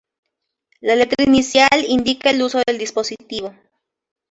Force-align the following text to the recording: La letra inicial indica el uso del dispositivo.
La 0.79 0.95
letra 0.95 1.23
inicial 1.25 1.69
indica 1.87 2.31
el 2.31 2.41
uso 2.41 2.59
del 2.67 2.79
dispositivo. 2.79 3.53